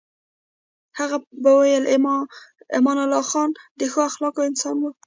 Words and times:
هغې 0.97 1.17
به 1.43 1.51
ویل 1.57 1.85
امان 2.77 2.97
الله 3.03 3.23
خان 3.29 3.49
د 3.79 3.81
ښو 3.91 3.99
اخلاقو 4.09 4.47
انسان 4.49 4.75
و. 4.79 4.83